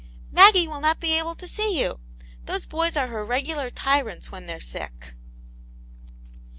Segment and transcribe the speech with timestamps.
[0.31, 1.99] "Maggie will not be able to see you.
[2.45, 5.13] Those boys are her regular tyrants when they're sick."